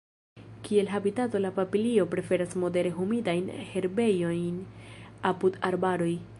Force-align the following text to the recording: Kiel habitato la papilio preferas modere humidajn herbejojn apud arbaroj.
Kiel 0.67 0.87
habitato 0.93 1.41
la 1.43 1.51
papilio 1.57 2.07
preferas 2.15 2.57
modere 2.63 2.95
humidajn 3.03 3.53
herbejojn 3.69 4.59
apud 5.33 5.65
arbaroj. 5.71 6.13